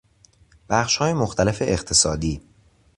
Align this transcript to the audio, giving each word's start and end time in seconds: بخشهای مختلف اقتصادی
بخشهای 0.69 1.13
مختلف 1.13 1.61
اقتصادی 1.61 2.41